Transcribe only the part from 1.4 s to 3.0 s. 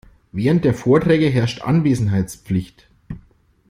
Anwesenheitspflicht.